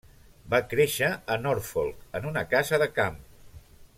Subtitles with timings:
[0.53, 3.23] Va créixer a Norfolk, en una casa de camp.